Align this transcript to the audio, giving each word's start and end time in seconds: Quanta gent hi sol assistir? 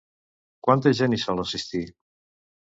Quanta 0.67 0.93
gent 1.01 1.15
hi 1.17 1.19
sol 1.25 1.43
assistir? 1.45 1.83